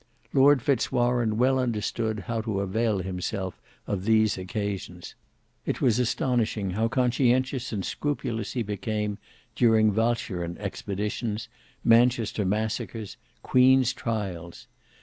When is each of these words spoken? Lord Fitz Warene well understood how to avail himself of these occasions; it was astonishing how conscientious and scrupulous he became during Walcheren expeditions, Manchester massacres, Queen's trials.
Lord 0.33 0.63
Fitz 0.63 0.91
Warene 0.91 1.37
well 1.37 1.59
understood 1.59 2.21
how 2.21 2.41
to 2.41 2.61
avail 2.61 3.01
himself 3.03 3.61
of 3.85 4.03
these 4.03 4.35
occasions; 4.35 5.13
it 5.63 5.79
was 5.79 5.99
astonishing 5.99 6.71
how 6.71 6.87
conscientious 6.87 7.71
and 7.71 7.85
scrupulous 7.85 8.53
he 8.53 8.63
became 8.63 9.19
during 9.55 9.93
Walcheren 9.93 10.57
expeditions, 10.57 11.49
Manchester 11.83 12.45
massacres, 12.45 13.17
Queen's 13.43 13.93
trials. 13.93 14.65